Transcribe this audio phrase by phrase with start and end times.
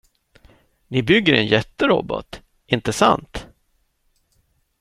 [0.87, 3.47] Ni bygger en jätterobot, inte sant?